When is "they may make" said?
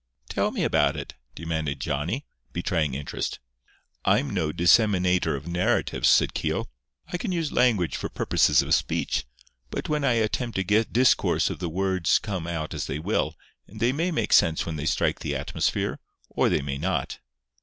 13.79-14.33